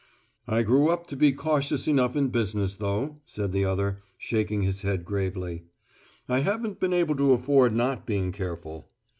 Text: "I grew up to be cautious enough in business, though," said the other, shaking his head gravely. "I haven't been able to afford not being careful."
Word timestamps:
"I 0.47 0.63
grew 0.63 0.89
up 0.89 1.05
to 1.09 1.15
be 1.15 1.31
cautious 1.31 1.87
enough 1.87 2.15
in 2.15 2.29
business, 2.29 2.77
though," 2.77 3.17
said 3.23 3.51
the 3.51 3.65
other, 3.65 3.99
shaking 4.17 4.63
his 4.63 4.81
head 4.81 5.05
gravely. 5.05 5.65
"I 6.27 6.39
haven't 6.39 6.79
been 6.79 6.91
able 6.91 7.15
to 7.17 7.33
afford 7.33 7.75
not 7.75 8.07
being 8.07 8.31
careful." 8.31 8.87